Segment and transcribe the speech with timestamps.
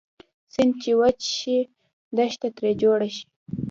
[0.53, 1.57] سیند چې وچ شي
[2.17, 3.25] دښته تري جوړه شي